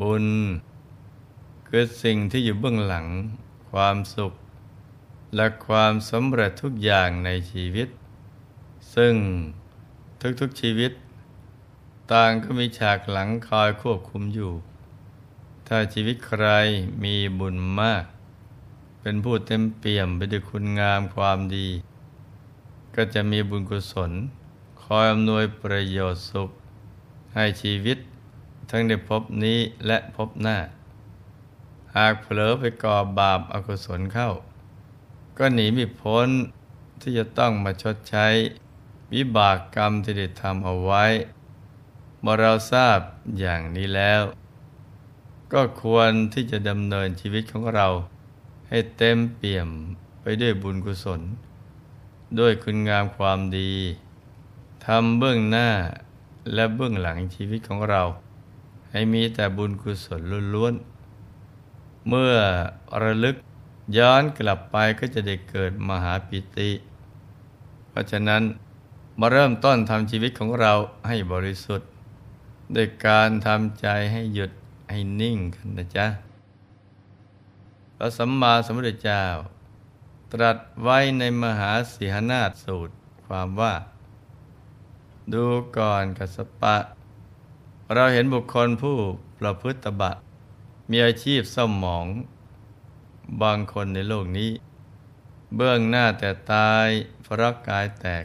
[0.00, 0.26] บุญ
[1.68, 3.06] คือสิ่งที่อยู่เบื้องหลัง
[3.70, 4.32] ความสุข
[5.36, 7.88] และความสำเร็จทุกอย่างในชีวิต
[8.94, 9.14] ซึ่ง
[10.40, 10.92] ทุกๆชีวิต
[12.12, 14.52] ต่างก็มีฉากหลังคอยควบคุมอยู่
[15.66, 16.46] ถ้าชีวิตใคร
[17.04, 18.04] มีบุญมาก
[19.00, 21.68] เป็นผู้เต็มเปี่ยมไปด้วยคุณงามความดี
[22.94, 24.12] ก็จะมีบุญกุศล
[24.82, 26.50] คอยอำนวยประโยชน์สุข
[27.34, 27.98] ให้ชีวิต
[28.70, 30.58] ทั้งในภพนี้และภพหน้า
[31.96, 34.30] หากเผลอไปก่อบาปอากุศลเข้า
[35.38, 36.28] ก็หนีไม่พ้น
[37.00, 38.26] ที่จะต้องมาชดใช้
[39.14, 41.04] วิบากกรรมที่ได้ทำเอาไว้
[42.20, 42.98] เมื่อเราทราบ
[43.38, 44.22] อย่างนี้แล้ว
[45.52, 47.86] ก็ควรที่จะดำเนินชีวิตของเรา
[48.68, 49.68] ให้เต็มเปี่ยม
[50.20, 51.20] ไปด้วยบุญกุศล
[52.38, 53.72] ด้วยคุณงามความดี
[54.86, 55.68] ทำเบื้องหน้า
[56.54, 58.02] และเบื้องหลังชีวิตของเรา
[58.92, 60.20] ให้มีแต่บุญกุศล
[60.54, 62.34] ล้วนๆ เมื่อ
[63.02, 63.36] ระลึก
[63.98, 66.70] ย้อนกลับไปก็จะได้เกิดมหาปิติ
[67.88, 68.42] เพราะฉะนั้น
[69.20, 70.72] มาเริ่มต้นทำชีวิตของเรา
[71.08, 71.88] ให้บริสุทธิ์
[72.74, 74.50] ด้วยการทำใจให้หยุด
[74.90, 76.06] ให้นิ่งกันนะจ๊ะ
[77.96, 79.24] พระสัมมาสัมพุทธเจ้า
[80.32, 82.94] ตรัสไว้ในมหาสีหนาฏสูตร
[83.26, 83.74] ความว่า
[85.32, 85.44] ดู
[85.76, 86.76] ก่อนกัสปะ
[87.94, 88.96] เราเห็นบุคคลผู้
[89.38, 90.12] ประพฤติบะ
[90.90, 92.06] มีอาชีพเศร้าหมอง
[93.42, 94.50] บางคนในโลกนี้
[95.56, 96.88] เบื้องหน้าแต่ตาย
[97.22, 98.24] เพราะกายแตก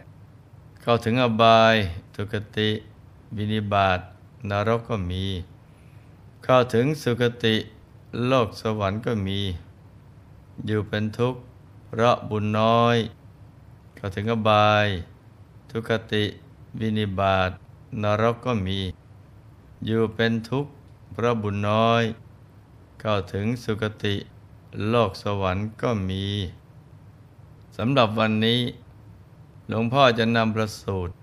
[0.81, 1.75] เข้าถึงอบาย
[2.16, 2.69] ทุกติ
[3.35, 4.00] วินิบาต
[4.50, 5.25] นรกก็มี
[6.44, 7.56] เข้าถึงสุคติ
[8.28, 9.40] โลกสวรรค์ก็มี
[10.66, 11.41] อยู่เป็นทุกข์
[11.88, 12.97] เพราะบุญน้อย
[13.95, 14.88] เข้าถึงอบาย
[15.69, 16.24] ทุกติ
[16.80, 17.50] วินิบาต
[18.03, 18.80] นรกก็มี
[19.85, 20.71] อยู่เป็นทุกข์
[21.13, 22.03] เพราะบุญน้อย
[22.99, 24.16] เข้าถึงสุคติ
[24.89, 26.25] โลกสวรรค์ก็มี
[27.77, 28.61] สำหรับวันนี้
[29.69, 31.13] หลวงพ่อจะนำประสูตร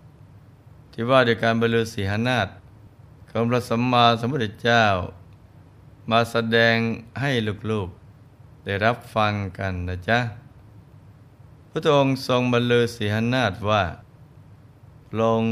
[0.93, 2.49] ที่ว่าด้วยการบรรลุสีหนาฏ
[3.31, 4.85] ของพระสัมมาสัมพุทธเจ้า
[6.11, 6.77] มาแสดง
[7.21, 7.31] ให้
[7.71, 10.19] ลูกๆ ได้รับฟังกันนะจ๊ะ
[11.71, 13.83] พระองค์ทรงบรรลือสีหนาฏว่า
[15.21, 15.45] ลง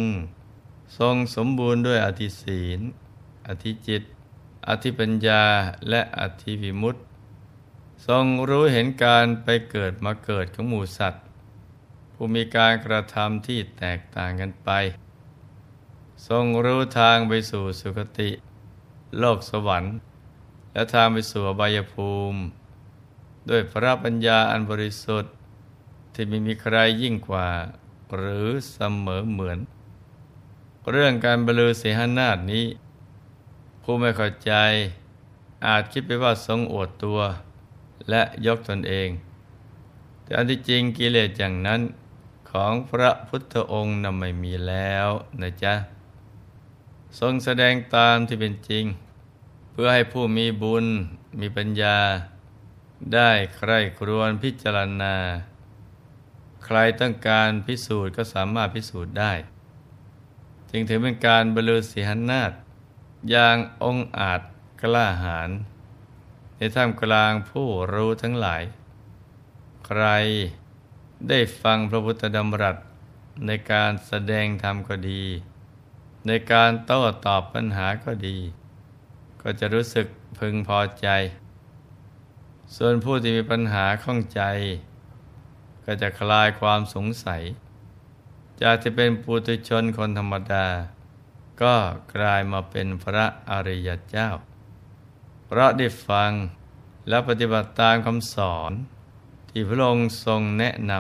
[0.97, 2.81] ทรงสมบูรณ์ด้วยอธิศีล
[3.49, 4.03] อธิจิต
[4.69, 5.45] อธิปัญญา
[5.89, 7.01] และอธิวิมุตติ
[8.07, 11.23] ทรงรู้เห็นการไปเกิดมาเกิดของหมู่สัตว์
[12.13, 14.71] ผู้มีการกระทำที่แตกต่างกันไป
[16.29, 18.31] ทรงรู้ทางไปสู่สุคติ
[19.19, 19.95] โลกสวรรค์
[20.73, 22.41] และทางไปสู่อบายภูมิ
[23.49, 25.33] ด้วยพระปัญญาอันบริสุทธิ์
[26.15, 27.49] ที่ไม่มีใครยิ่งกว่า
[28.17, 29.59] หรือเสมอเหมือน
[30.91, 32.67] เรื่องการบรรลือเสหนาฏนี้
[33.83, 34.53] ผู้ไม่เข้าใจ
[35.67, 37.21] อาจคิดไปว่าทรงอวดตัว
[38.11, 39.09] และยกตนเอง
[40.23, 41.81] แต่อันที่จริงกิเลสอย่างนั้น
[42.51, 45.09] ของพระพุทธองค์นั้นไม่มีแล้ว
[45.41, 45.75] นะจ๊ะ
[47.19, 48.85] ทรงแสดงตามที่เป็นจริง
[49.71, 50.87] เพื่อให้ผู้มีบุญ
[51.41, 51.99] มีปัญญา
[53.15, 55.15] ได้ใคร่ครวญพิจารณา
[56.65, 59.33] ใครต้องการพิสูจน์ก็สามารถพิสูจน์ได้
[60.71, 62.53] จึงถือเป็นการบรรลือสีหนาฏ
[63.31, 64.41] อย่างองอาจ
[64.81, 65.51] กล้าหาญ
[66.57, 68.63] ในท่ามกลางผู้รู้ทั้งหลาย
[69.87, 70.05] ใคร
[71.29, 72.77] ได้ฟังพระพุทธดำรัส
[73.47, 75.25] ในการแสดงธรรมก็ดี
[76.27, 78.39] ในการโต้ตอบปัญหาก็ดี
[79.43, 80.07] ก็จะรู้สึก
[80.39, 81.09] พึงพอใจ
[82.77, 84.43] ส่วนผู้ที่มีปัญหาข้องใจ
[85.85, 87.43] ก็จะคลายความสงสัย
[88.63, 90.67] จากที่เป็นปุถุชนคนธรรมดา
[91.63, 91.75] ก็
[92.15, 94.29] กลายมาเป็นพระอริยเจ้า
[95.45, 96.33] เพราะได้ฟัง
[97.09, 98.73] และปฏิบัติตามคำสอน
[99.51, 100.93] ที่พระองค์ทรงแนะน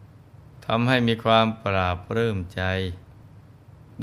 [0.00, 2.62] ำทำให้มีความปราบปลื้มใจ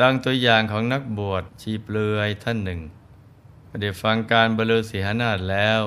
[0.02, 2.82] ดังตัวอย่างของนักบวชชีเปลือยท่านหนึ่ง
[3.82, 5.82] ได้ฟังการบรรลือสีหนาฏแล้ว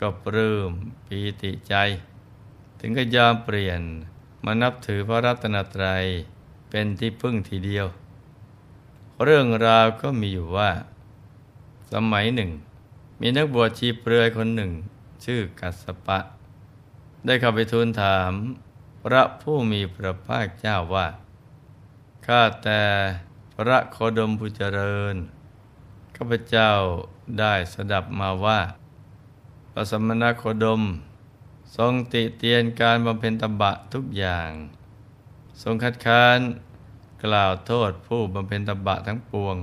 [0.00, 0.70] ก็ปลื้ม
[1.06, 1.74] ปีติใจ
[2.80, 3.82] ถึงก็ยอมเปลี่ยน
[4.44, 6.04] มานับถือพระรัตนตรัย
[6.70, 7.86] เป็นที่พึ่งทีเดียว
[9.24, 10.70] เรื่องราวก็มีอยู่ว่า
[11.92, 12.50] สมัยหนึ่ง
[13.20, 14.72] มีนักบวชชีเปลือยคนหนึ่ง
[15.24, 16.18] ชื่อกัสปะ
[17.24, 18.32] ได้เข้าไปทูลถาม
[19.02, 21.06] พระผู้มีพระภาคเจ้าว่า
[22.26, 22.82] ข้าแต่
[23.54, 25.14] พระโคดมผู้เจริญ
[26.16, 26.70] ข้าพเจ้า
[27.38, 28.60] ได้สดับมาว่า
[29.72, 30.82] พระสมณโคดม
[31.76, 34.50] ทรงติเตียนการบำเพ็ญตบะทุกอย่าง
[35.62, 36.38] ทรงคัดค้าน
[37.24, 39.56] กล่าวโทษผู้บำเพ็ญตบะทั้งปวง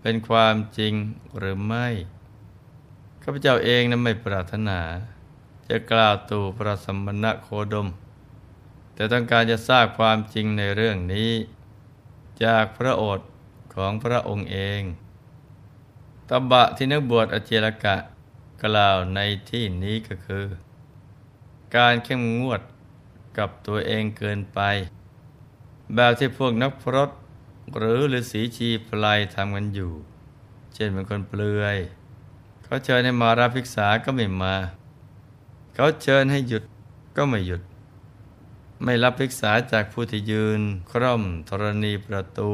[0.00, 0.94] เป็นความจริง
[1.38, 1.86] หรือไม่
[3.22, 4.80] ข้าพเจ้าเองนั้นไม่ปรารถนา
[5.68, 7.88] จะกล่าวตู่พระสมณะโคดม
[8.94, 11.30] แต่ต้องการจะทราบความจริงในเรื่องนี้
[12.44, 13.28] จากพระโอษฐ์
[13.74, 14.80] ของพระองค์เอง
[16.28, 17.96] ตบะที่นักบวชอเจรกะ
[18.64, 19.20] กล่าวใน
[19.50, 20.46] ที่นี้ก็คือ
[21.76, 22.60] การเข้มงวด
[23.38, 24.60] กับตัวเองเกินไป
[25.94, 27.10] แบบที่พวกนักพรต
[27.78, 29.92] หรือฤาษีชีพลายทำกันอยู่
[30.74, 31.78] เช่นเป็นคนเปลือย
[32.64, 34.54] เขาเชิญให้มารับภิกษาก็ไม่มา
[35.74, 36.62] เขาเชิญให้หยุด
[37.16, 37.62] ก็ไม่หยุด
[38.84, 40.60] ไม่รับภิกษาจากผู้ที่ยืน
[40.90, 42.50] คร่อมธรณีประตู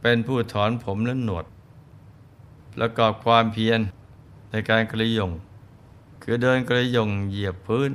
[0.00, 1.44] เป็นผู้ถอนผมและหนวด
[2.74, 3.80] ประกอบความเพียร
[4.50, 5.30] ในการกระยง
[6.22, 7.90] คือเดินกระยงเหยียบพื้น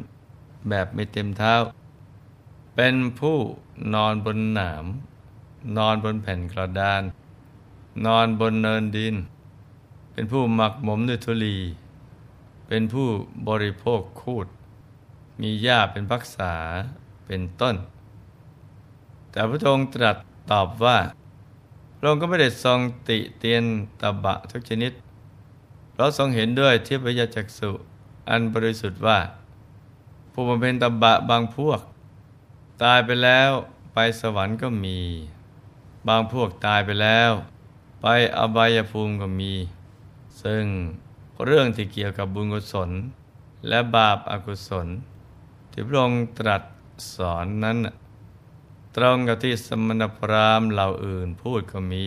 [0.69, 1.55] แบบไม่เต็มเท้า
[2.75, 3.37] เป็นผู้
[3.93, 4.85] นอนบนหนาม
[5.77, 7.01] นอนบนแผ่นกระดาน
[8.05, 9.15] นอนบนเนินดิน
[10.13, 11.57] เป็นผู้หมักหมมด้วยทุลี
[12.67, 13.07] เป็นผู้
[13.47, 14.47] บริโภคคูด
[15.41, 16.53] มีหญ้าเป็นพักษา
[17.25, 17.75] เป็นต้น
[19.31, 20.17] แต่พระองค์ตรัส
[20.51, 20.97] ตอบว่า
[21.97, 22.79] พระองค์ก็ไม่ได้ทรง
[23.09, 23.63] ติเตียน
[24.01, 24.91] ตบะทุกชนิด
[25.95, 27.71] เราทรงเห็นด้วยที่พระยาจักสุ
[28.29, 29.19] อันบริสุทธิ์ว่า
[30.31, 31.81] ผู้บำเพ็ญตบะบางพวก
[32.83, 33.51] ตายไปแล้ว
[33.93, 34.99] ไปสวรรค์ก็มี
[36.07, 37.31] บางพวกตายไปแล้ว
[38.01, 38.05] ไป
[38.37, 39.53] อบายภูมิก็มี
[40.43, 40.65] ซึ่ง
[41.45, 42.89] เรื่องที่เกี่ยวกับบุญกุศล
[43.67, 44.87] และบาปอากุศล
[45.71, 46.63] ที่พระองค์ตรัส
[47.15, 47.77] สอนนั้น
[48.95, 52.05] ตรงกับที่สมณพราหมณ์เหล่าอื่นพูดก็มี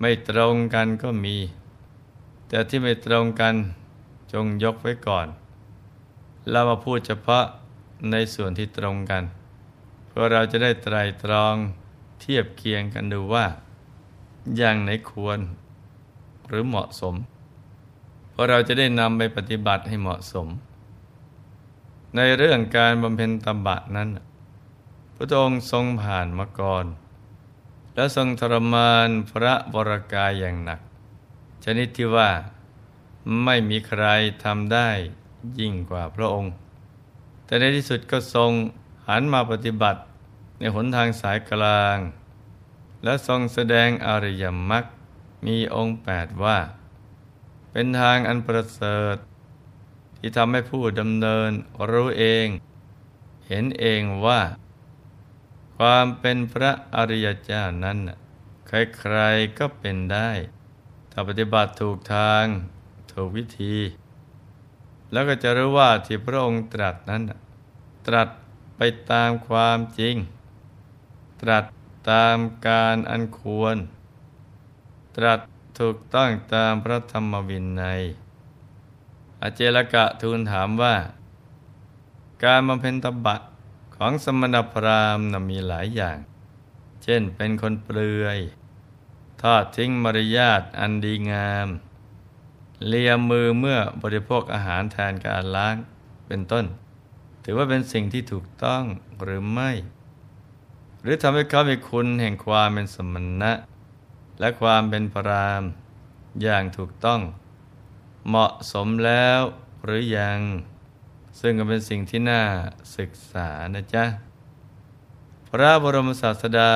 [0.00, 1.36] ไม่ตรงกันก็มี
[2.48, 3.54] แต่ที่ไม่ตรงกัน
[4.32, 5.26] จงยกไว้ก่อน
[6.50, 7.44] เรามาพูดเฉพาะ
[8.10, 9.24] ในส่วนที่ตรงกัน
[10.06, 11.54] เพื่อเราจะได้ไตรตรอง
[12.20, 13.46] เทียบเคียงกันดูว่า
[14.56, 15.38] อย่างไหนควร
[16.48, 17.14] หรือเหมาะสม
[18.30, 20.48] เพราะเราจะได้นำไปปฏิบัติให้เหมาะสม
[22.16, 24.08] ในเรื่องการบำเพ็ญตบะนั้น
[25.14, 26.84] พระองค์ทรงผ่านมาก่อน
[27.94, 30.80] และทรงทรมานพระวรกายอย่างหนัก
[31.64, 32.30] ชนิดที่ว่า
[33.44, 34.04] ไม่มีใคร
[34.44, 34.90] ทำได้
[35.58, 36.52] ยิ่งกว่าพระองค์
[37.44, 38.52] แต่ในที่สุดก็ทรง
[39.08, 40.00] หันมาปฏิบัติ
[40.58, 41.98] ในหนทางสายกลาง
[43.04, 44.84] และทรงแสดงอริยมรรค
[45.46, 46.58] มีองค์แปดว่า
[47.72, 49.16] เป็นทางอันประเสริฐ
[50.18, 51.50] ที่ทำให้ผู้ดำเนิน
[51.90, 52.46] รู้เอง
[53.46, 54.40] เห็นเองว่า
[55.76, 57.98] ความเป็นพระอริยเจ้านั้น
[58.68, 60.30] ใครๆก็เป็นได้
[61.12, 62.44] ถ้าปฏิบัติถูกทาง
[63.12, 63.76] ถูกวิธี
[65.12, 67.22] แล้วก็จะรู้ว่าที่พระองค์ตรัสนั้น
[68.06, 68.28] ตรัส
[68.76, 68.80] ไป
[69.10, 70.16] ตามความจริง
[71.42, 71.64] ตรัส
[72.10, 73.76] ตามการอันควร
[75.16, 75.40] ตรัส
[75.78, 78.02] ถูกต้องตามพระธรรมวินัย
[79.42, 80.94] อาเจลกะทูลถามว่า
[82.44, 83.36] การบำเพ็ญตบะ
[83.96, 86.18] ของสมณพราหมณ์มีหลายอย่าง
[87.02, 88.38] เช่นเป็นคนเปลือย
[89.42, 91.68] ทอดทิ้งมารยาทอันดีงาม
[92.86, 95.76] เลียมือเมื่อบริโภคอาหารแทนการล้าง
[96.26, 96.64] เป็นต้น
[97.44, 98.82] ถือว่าเป็นสิ่งที่ถูกต้อง
[99.22, 99.70] หรือไม่
[101.02, 103.52] หรือทำให้เขามีคุณแห่งความเป็นสมณะ
[104.40, 105.62] และความเป็นพราม
[106.42, 107.20] อย่างถูกต้อง
[108.28, 109.40] เหมาะสมแล้ว
[109.84, 110.40] หรือยัง
[111.40, 112.42] ซึ่งก็เป็นสิ่งที่น่า
[112.96, 114.04] ศึกษานะจ๊ะ
[115.48, 116.72] พระบรมศาสดา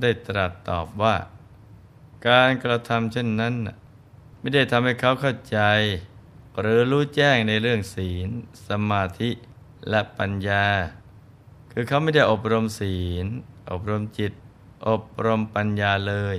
[0.00, 1.16] ได้ตรัสตอบว่า
[2.28, 3.54] การกระทำเช่นนั้น
[4.40, 5.58] ไม่ได้ทำให้เขาเข้าใจ
[6.60, 8.28] หรือรู้แจ้งในเรื่องศีล
[8.68, 9.30] สมาธิ
[9.88, 10.66] และปัญญา
[11.72, 13.26] คือเขาไม่ได้อบรมศีล
[13.70, 14.32] อบรมจิต
[14.88, 16.36] อบรมปัญญาเลย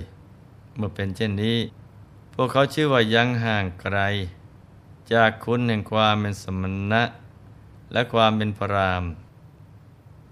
[0.76, 1.60] เมื่อเป็นเช่นนี้
[2.34, 4.00] พวกเขาชื่อว่ายังห่างไกล
[5.14, 7.04] จากคุณแห่งความเป็นสมณะ
[7.94, 9.04] และความเป็นพราม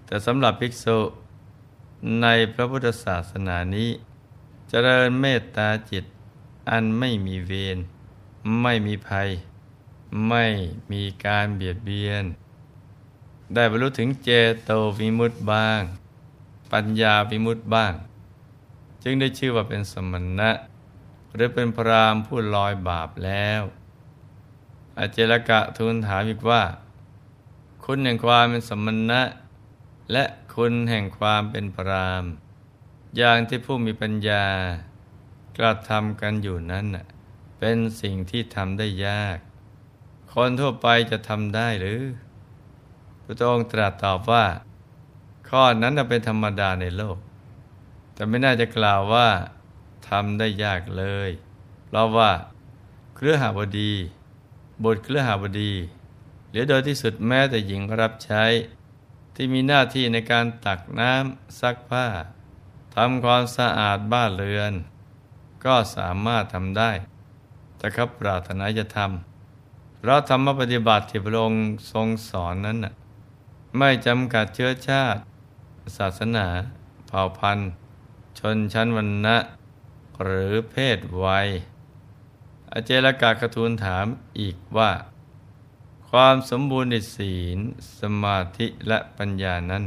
[0.06, 0.98] แต่สำหรับภิกษุ
[2.22, 4.02] ในพระพุทธศาสนานี้จ
[4.68, 6.04] เจริญเมตตาจิต
[6.70, 7.78] อันไม่มีเวร
[8.62, 9.28] ไม่มีภัย
[10.28, 10.46] ไม่
[10.92, 12.24] มีการเบียดเบียน
[13.54, 14.28] ได้บรรลุถึงเจ
[14.64, 15.82] โตวิมุตติบ้าง
[16.72, 17.92] ปัญญาวิมุตติบ้าง
[19.02, 20.50] จึงได้ชื่อว่าเป็นสมณะ
[21.34, 23.62] หรือเป็นพรามผู้ลอยบาปแล้ว
[24.98, 26.62] อาเจลกะทูลถามอีกว่า
[27.84, 29.22] คุณแห่งความเป็นสมณะ
[30.12, 30.24] และ
[30.54, 32.24] คุณแห่งความเป็นพราม
[33.16, 34.44] อย่างที่ผู้มีปัญญา
[35.58, 36.86] กระทำกันอยู่นั้น
[37.58, 39.38] เป็นสิ่งที่ทำได้ยาก
[40.32, 42.00] คนทั่วไปจะทำได้หรือ
[43.24, 44.46] พระองค์ตรัสตอบว่า
[45.48, 47.18] ข้อนั้นเป็นธรรมดาในโลก
[48.14, 49.28] แต่ไม่น่าจะกล่าวว่า
[50.08, 51.30] ทำได้ยากเลย
[51.86, 52.30] เพราะว่า
[53.14, 53.92] เครือหาบดี
[54.84, 55.72] บุตรเครือหาบดี
[56.50, 58.44] หรือโดยที่สุดแม้แต่หญิงรับใช้
[59.34, 62.06] ที่มีหน้าที่ในการตักน้ำซักผ้า
[62.96, 64.72] ทำความสะอาดบ้านเรือน
[65.64, 66.90] ก็สามารถทำได้
[67.76, 71.62] แต่ครับปรารถนาจะทำเพราะธรรมปฏิบัติที่พระองค์
[71.92, 72.78] ทรงสอนนั้น
[73.78, 75.20] ไม่จำกัดเชื้อชาติ
[75.96, 76.46] ศาสนา
[77.06, 77.70] เผ่าพันธุ์
[78.38, 79.36] ชนชั้นวรรณะ
[80.24, 81.48] หรือเพศวัย
[82.72, 84.06] อาเจรกากระทูลถาม
[84.40, 84.92] อีกว่า
[86.08, 87.58] ความสมบูรณ์ในศีล
[88.00, 89.84] สมาธิและปัญญานั้น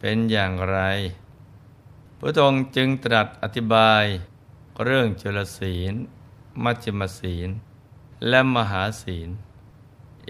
[0.00, 0.78] เป็นอย่างไร
[2.18, 4.04] พระองค์จึงตรัสอธิบาย
[4.82, 5.94] เรื่องจุลศีล
[6.62, 7.50] มัจจิมศีล
[8.28, 9.28] และมหาศีล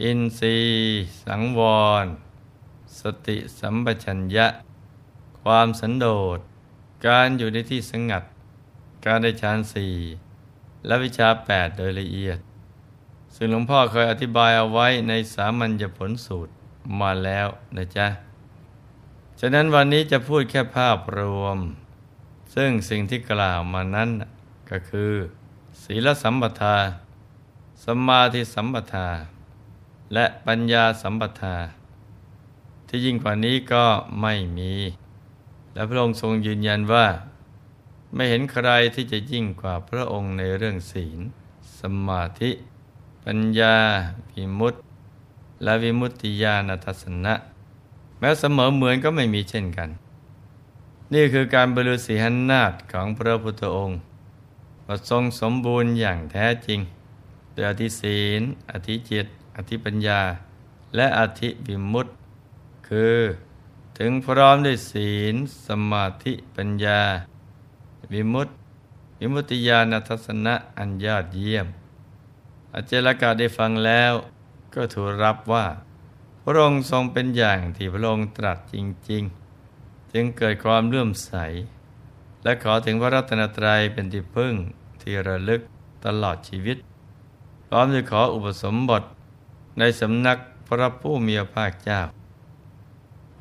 [0.03, 1.61] อินทรีย์สังว
[2.05, 2.07] ร
[3.01, 4.47] สติสัมปชัญญะ
[5.41, 6.39] ความสันโดษ
[7.07, 8.23] การอยู่ในที่สงัด
[9.05, 9.95] การได้ฌานสี่
[10.87, 12.39] และวิชาแปดโดยละเอียด
[13.35, 16.53] ซึ่งหลวงพ่อเคยอธิบายเอาไว้ในสามัญญผลสูตร
[17.01, 18.09] มาแล้วนะจ๊ะ
[19.41, 21.59] ฉะนั้นวันนี้จะพูดแค่ภาพรวม
[22.55, 24.11] ซึ่งสิ่งที่กล่าวมานั้น
[24.71, 25.13] ก็คือ
[25.83, 26.77] ศีลสัมปทา
[27.85, 29.09] สมาธิสัมปทา
[30.15, 31.57] และปัญญาสัมปทา
[32.89, 33.85] ที่ยิ่งกว่านี้ก็
[34.21, 34.73] ไม่มี
[35.75, 37.07] และพระองค์ทรงยืนยันว่า
[38.15, 41.19] ไม่เห็นใครที่จะยิ่งกว่าพระองค์ในเรื่องศีล
[41.81, 42.51] สมาธิ
[43.25, 43.77] ปัญญา
[44.33, 44.79] วิมุตติ
[45.63, 47.35] และวิมุตติญาณทัศนะ
[48.19, 49.89] แม้เสมอเหมือนก็ไม่มีเช่นกัน
[51.13, 53.99] นี่คือการบรรลุสีหนาฏของพระพุทธองค์
[54.87, 56.81] ประทรงสมบูรณ์อย่างแท้จริง
[57.53, 59.27] โดยอธิศีล อธิจิต
[59.57, 60.21] อธิปัญญา
[60.95, 62.13] และอธิวิมุตติ
[62.89, 63.19] คือ
[63.99, 65.35] ถึงพร้อมด้วยศีล
[65.67, 67.01] สมาธิปัญญา
[68.13, 68.53] วิมุตติ
[69.21, 71.67] วิมุตติญาณทัศนะอันยอดเยี่ยม
[72.73, 74.13] อาเจรกาได้ฟังแล้ว
[74.75, 75.67] ก็ถูกรับว่า
[76.43, 78.77] พระองค์ทรงเป็นอย่างที่พระองค์ตรัสจ
[79.11, 79.23] ริง
[79.69, 81.33] ๆ จึงเกิดความเลื่อมใส
[82.45, 84.55] และขอถึงพระรัตนตรัยเป็นที่พึ่ง
[85.03, 85.61] ที่ระลึก
[86.05, 86.77] ตลอดชีวิต
[87.67, 89.03] พร้อมจะขออุปสมบท
[89.79, 92.01] ในสำนักพระผู้มีพระภาคเจ้า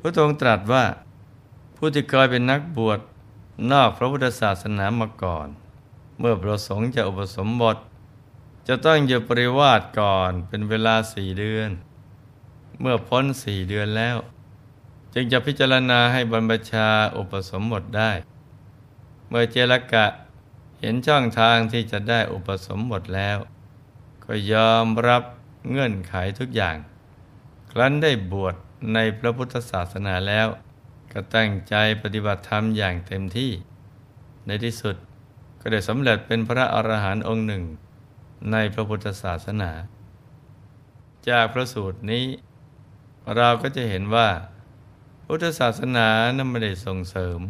[0.00, 0.84] พระองค์ตรัสว่า
[1.76, 3.00] ผู้ที่เคยเป็นนักบวช
[3.72, 5.48] นอกพระพุทธศาสนามาก่อน
[6.18, 7.76] เมื่อประสงค์จะอุปสมบท
[8.68, 11.70] จะต้องอยู่ปริวาสก่อนเป็นเวลาสี่เดือน
[12.80, 14.16] เมื่อพ้นสี่เดือนแล้ว
[15.14, 18.10] จึงจะพิจารณาให้บรรพชาอุปสมบทได้
[19.28, 20.06] เมื่อเจรกะ
[20.80, 23.38] เห็นช่องทางที่จะได้อุปสมบทแล้ว
[24.24, 25.22] ก็ยอมรับ
[25.70, 26.76] เงื่อนไขทุกอย่าง
[27.70, 28.54] ครั้นได้บวช
[28.94, 30.46] ในพระพุทธศาสนาแล้ว
[31.12, 33.50] ก็ตั้งใจปฏิบัติธรรมอย่างเต็มที่
[34.46, 34.96] ในที่สุด
[35.60, 37.64] ก็ได้สำเร็จเป็นพระอรหันต์องค์หนึ่ง
[38.52, 39.70] ในพระพุทธศาสนา
[41.28, 42.26] จากพระสูตรนี้
[43.36, 44.28] เราก็จะเห็นว่า
[45.26, 47.40] พุทธศาสนานั้นไม่ได้ส่งเสริม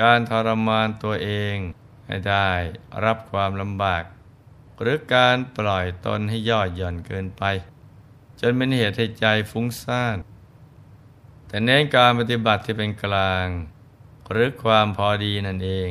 [0.00, 1.56] การทรมานตัวเอง
[2.06, 2.48] ให้ได้
[3.04, 4.04] รับความลำบาก
[4.80, 7.42] หรือการปล่อยตนให้ย่อหย่อนเกินไป
[8.40, 10.16] จนเป็นเหตุให้ใจฟุ้งซ่าน
[11.46, 13.46] แต่เน้นการปฏิบัติที่เป็นกลาง
[14.30, 15.90] หรือความพอดีนั่นเอง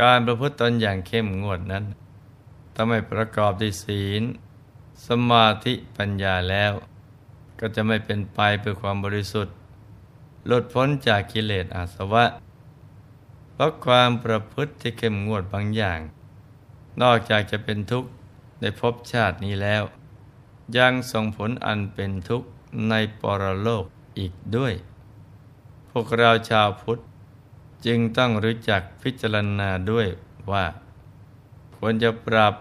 [0.00, 1.84] การประพฤติตนอย่างเข้มงวดนั้น
[2.74, 4.22] ถ้าไม่ประกอบด้วยศีล
[5.06, 6.72] สมาธิปัญญาแล้ว
[7.60, 9.54] ก็จะไม่เป็นไปเพื่อความบริสุทธิ์
[10.46, 12.24] หลุดพ้นจากกิเลสอาสวะ
[13.58, 16.00] เพราะความประพฤติที่เข้มงวดบางอย่าง
[17.02, 18.10] นอกจากจะเป็นทุกข์
[18.60, 19.82] ในภพชาตินี้แล้ว
[20.76, 22.48] ยังส่งผลอันเป็นทุกข์
[22.88, 23.84] ในปรโลก
[24.18, 24.74] อีกด้วย
[25.90, 26.98] พวกเราชาวพุทธ
[27.86, 30.06] จึงต้องรู้จักพิจารณาด้วย
[30.50, 30.64] ว่า
[31.76, 32.54] ควรจะปรับ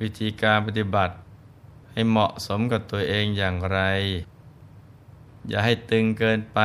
[0.00, 1.14] วิธีการปฏิบัติ
[1.90, 3.80] ให้เหมาะสมกับตัวเองอย่างไร
[5.48, 6.58] อย่าให้ตึงเกินไป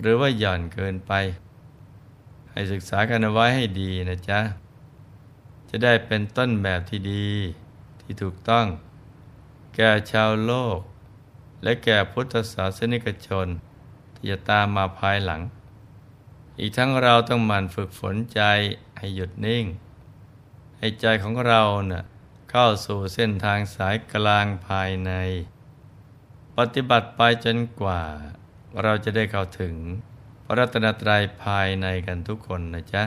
[0.00, 1.12] หรือว่าหย่อนเกินไป
[2.54, 4.40] ให้ศึกษากันเอาไว้ให้ดีนะจ๊ะ
[5.68, 7.28] จะได้เป็นต้นแบบที่ดี
[8.00, 8.66] ที่ถูกต้อง
[9.74, 10.78] แก่ชาวโลก
[11.62, 13.46] และแก่พุทธศาสนิกชน
[14.14, 15.40] ที่จะตามมาภายหลัง
[16.60, 18.40] อีกทั้งเราต้องหมั่นฝึกฝนใจ
[18.98, 19.64] ให้หยุดนิ่ง
[20.78, 22.04] ให้ใจของเราเนะ่ะ
[22.50, 25.12] เข้าสู่เส้นทางสายกลางภายใน
[26.56, 28.02] ปฏิบัติไปจนกว่า
[28.82, 29.74] เราจะได้เข้าถึง
[30.48, 33.04] ระรัตนตรัยภายในกันทุกคนนะจ๊ะ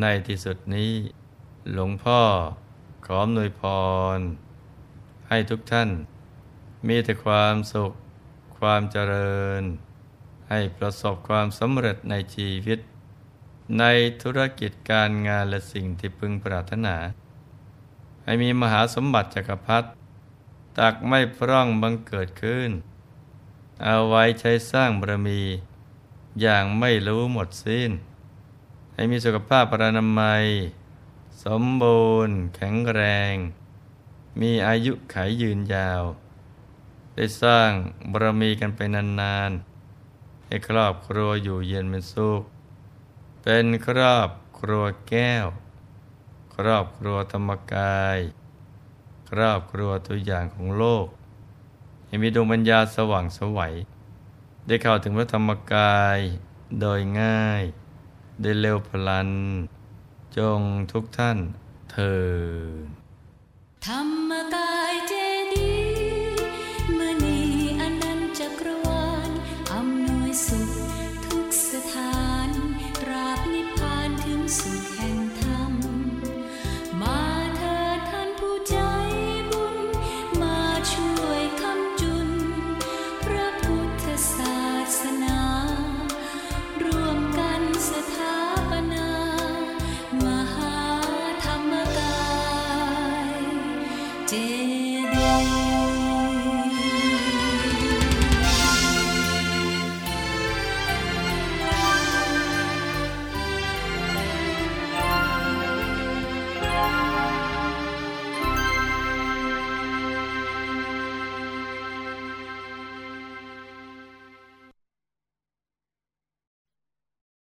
[0.00, 0.92] ในที่สุดนี้
[1.72, 2.20] หลวงพ่อ
[3.06, 3.62] ขออำนวยพ
[4.16, 4.18] ร
[5.28, 5.90] ให้ทุกท่าน
[6.88, 7.92] มีแต่ความสุข
[8.58, 9.62] ความเจริญ
[10.48, 12.78] ให้ประสบความสำเร็จในชีวิต
[13.78, 13.84] ใน
[14.22, 16.96] ธุรกิจการงานและสิ่งที่พึงปรารถนา
[18.24, 19.88] ให้มีมหาสมบัติจักรพรรดิ
[20.78, 22.70] ตักไม่พร่องบังเกิดขึ้น
[23.82, 25.42] เอาไว้ใช้สร้างบารมี
[26.40, 27.90] อย่างไม่รู้หมดสิ้น
[28.94, 30.44] ให้มีสุขภาพปรานามัย
[31.44, 33.00] สมบูรณ์ แข็งแร
[33.32, 33.34] ง
[34.40, 36.02] มีอายุขายยืนยาว
[37.14, 37.70] ได้สร้าง
[38.12, 42.42] บารมีกันไปนานๆ ให้ครอบครัวอยู่เย็นเป็นสุข
[43.42, 44.28] เป็นครอบ
[44.58, 45.46] ครัวแก้ว
[46.56, 48.18] ครอบครัวธรรมกาย
[49.30, 51.06] ครอบครัวตัวอย่างของโลก
[52.14, 53.74] ให้มีดวงปัญญาสว่างสวัย
[54.66, 56.18] ได้เข้าถึงพระธรรมกาย
[56.80, 57.62] โดยง่าย
[58.42, 59.30] ได้เร็วพลัน
[60.36, 60.60] จง
[60.92, 61.38] ทุกท่าน
[61.90, 62.16] เถิ
[62.84, 62.86] ด
[63.86, 64.73] ธรรมกาย